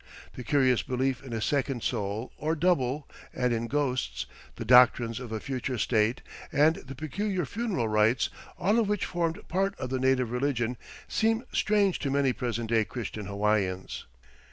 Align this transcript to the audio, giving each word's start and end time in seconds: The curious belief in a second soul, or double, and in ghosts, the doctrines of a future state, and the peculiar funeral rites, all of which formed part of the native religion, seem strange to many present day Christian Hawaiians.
The 0.33 0.43
curious 0.43 0.81
belief 0.81 1.21
in 1.23 1.31
a 1.31 1.39
second 1.43 1.83
soul, 1.83 2.33
or 2.37 2.55
double, 2.55 3.07
and 3.35 3.53
in 3.53 3.67
ghosts, 3.67 4.25
the 4.55 4.65
doctrines 4.65 5.19
of 5.19 5.31
a 5.31 5.39
future 5.39 5.77
state, 5.77 6.23
and 6.51 6.77
the 6.77 6.95
peculiar 6.95 7.45
funeral 7.45 7.87
rites, 7.87 8.31
all 8.57 8.79
of 8.79 8.89
which 8.89 9.05
formed 9.05 9.47
part 9.47 9.77
of 9.79 9.91
the 9.91 9.99
native 9.99 10.31
religion, 10.31 10.75
seem 11.07 11.43
strange 11.51 11.99
to 11.99 12.09
many 12.09 12.33
present 12.33 12.71
day 12.71 12.83
Christian 12.83 13.27
Hawaiians. 13.27 14.07